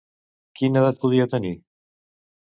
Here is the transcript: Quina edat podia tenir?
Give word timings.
Quina 0.59 0.81
edat 0.81 0.97
podia 1.03 1.27
tenir? 1.33 1.51